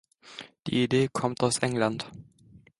[0.65, 2.09] Die Idee kommt aus England.